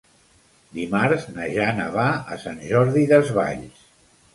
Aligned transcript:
Dimarts 0.77 1.29
na 1.37 1.47
Jana 1.57 1.87
va 2.01 2.09
a 2.09 2.41
Sant 2.49 2.61
Jordi 2.75 3.09
Desvalls. 3.17 3.89